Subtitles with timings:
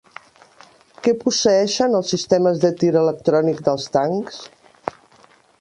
[1.07, 4.45] Què posseeixen els sistemes de tir electrònic dels tancs?